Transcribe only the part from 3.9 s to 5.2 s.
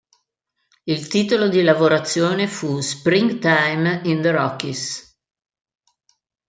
in the Rockies".